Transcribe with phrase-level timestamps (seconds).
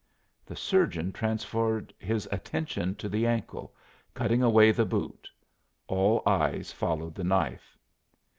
[0.47, 3.75] The surgeon transferred his attention to the ankle,
[4.15, 5.29] cutting away the boot.
[5.85, 7.77] All eyes followed the knife.